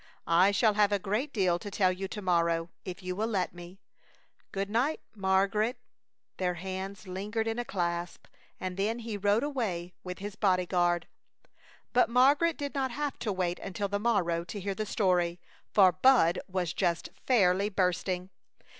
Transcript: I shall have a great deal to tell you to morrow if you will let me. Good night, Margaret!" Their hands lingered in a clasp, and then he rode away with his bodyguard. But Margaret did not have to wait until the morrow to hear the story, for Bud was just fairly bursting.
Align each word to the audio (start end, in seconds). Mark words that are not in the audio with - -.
I 0.25 0.49
shall 0.49 0.73
have 0.73 0.91
a 0.91 0.97
great 0.97 1.31
deal 1.31 1.59
to 1.59 1.69
tell 1.69 1.91
you 1.91 2.07
to 2.07 2.23
morrow 2.23 2.71
if 2.83 3.03
you 3.03 3.15
will 3.15 3.27
let 3.27 3.53
me. 3.53 3.77
Good 4.51 4.67
night, 4.67 4.99
Margaret!" 5.15 5.77
Their 6.37 6.55
hands 6.55 7.05
lingered 7.05 7.47
in 7.47 7.59
a 7.59 7.65
clasp, 7.65 8.25
and 8.59 8.77
then 8.77 8.97
he 8.97 9.15
rode 9.15 9.43
away 9.43 9.93
with 10.03 10.17
his 10.17 10.35
bodyguard. 10.35 11.05
But 11.93 12.09
Margaret 12.09 12.57
did 12.57 12.73
not 12.73 12.89
have 12.89 13.19
to 13.19 13.31
wait 13.31 13.59
until 13.59 13.87
the 13.89 13.99
morrow 13.99 14.43
to 14.43 14.59
hear 14.59 14.73
the 14.73 14.87
story, 14.87 15.39
for 15.71 15.91
Bud 15.91 16.39
was 16.47 16.73
just 16.73 17.09
fairly 17.27 17.69
bursting. 17.69 18.31